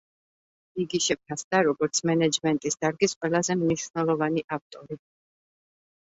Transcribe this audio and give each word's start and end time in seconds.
იგი 0.83 0.99
შეფასდა, 1.07 1.59
როგორც 1.67 1.99
მენეჯმენტის 2.09 2.77
დარგის 2.85 3.13
ყველაზე 3.25 3.57
მნიშვნელოვანი 3.65 4.43
ავტორი. 4.57 4.99